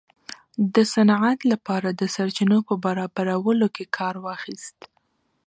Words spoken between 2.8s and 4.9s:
برابرولو کې کار واخیست.